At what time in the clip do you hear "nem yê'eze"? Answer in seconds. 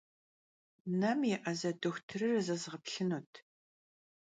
0.99-1.71